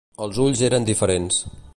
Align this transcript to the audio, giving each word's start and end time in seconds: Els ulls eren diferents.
Els 0.27 0.39
ulls 0.45 0.63
eren 0.69 0.87
diferents. 0.89 1.39